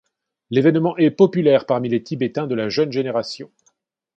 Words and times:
L’évènement 0.49 0.97
est 0.97 1.11
populaire 1.11 1.67
parmi 1.67 1.87
les 1.87 2.01
Tibétains 2.01 2.47
de 2.47 2.55
la 2.55 2.69
jeune 2.69 2.91
génération. 2.91 3.51